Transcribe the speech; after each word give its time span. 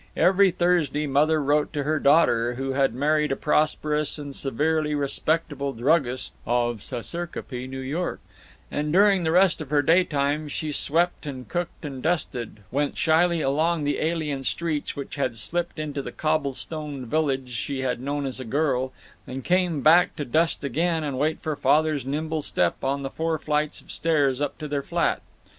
Every 0.17 0.49
Thursday 0.49 1.05
Mother 1.05 1.43
wrote 1.43 1.71
to 1.73 1.83
her 1.83 1.99
daughter, 1.99 2.55
who 2.55 2.71
had 2.71 2.95
married 2.95 3.31
a 3.31 3.35
prosperous 3.35 4.17
and 4.17 4.35
severely 4.35 4.95
respectable 4.95 5.73
druggist 5.73 6.33
of 6.43 6.81
Saserkopee, 6.81 7.67
New 7.67 7.77
York, 7.81 8.19
and 8.71 8.91
during 8.91 9.23
the 9.23 9.31
rest 9.31 9.61
of 9.61 9.69
her 9.69 9.83
daytimes 9.83 10.51
she 10.51 10.71
swept 10.71 11.27
and 11.27 11.47
cooked 11.47 11.85
and 11.85 12.01
dusted, 12.01 12.61
went 12.71 12.97
shyly 12.97 13.41
along 13.41 13.83
the 13.83 13.99
alien 13.99 14.43
streets 14.43 14.95
which 14.95 15.17
had 15.17 15.37
slipped 15.37 15.77
into 15.77 16.01
the 16.01 16.11
cobblestoned 16.11 17.05
village 17.05 17.51
she 17.51 17.81
had 17.83 18.01
known 18.01 18.25
as 18.25 18.39
a 18.39 18.43
girl, 18.43 18.91
and 19.27 19.43
came 19.43 19.81
back 19.81 20.15
to 20.15 20.25
dust 20.25 20.63
again 20.63 21.03
and 21.03 21.19
wait 21.19 21.39
for 21.43 21.55
Father's 21.55 22.07
nimble 22.07 22.41
step 22.41 22.83
on 22.83 23.03
the 23.03 23.11
four 23.11 23.37
flights 23.37 23.79
of 23.81 23.91
stairs 23.91 24.41
up 24.41 24.57
to 24.57 24.67
their 24.67 24.81
flat. 24.81 25.21